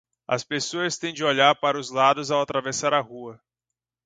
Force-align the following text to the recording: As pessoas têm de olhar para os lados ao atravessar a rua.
As 0.27 0.43
pessoas 0.43 0.97
têm 0.97 1.13
de 1.13 1.23
olhar 1.23 1.53
para 1.59 1.79
os 1.79 1.91
lados 1.91 2.31
ao 2.31 2.41
atravessar 2.41 2.91
a 2.91 2.99
rua. 2.99 3.39